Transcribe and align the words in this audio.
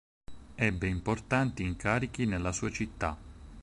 Ebbe 0.55 0.87
importanti 0.87 1.61
incarichi 1.61 2.25
nella 2.25 2.51
sua 2.51 2.71
città. 2.71 3.15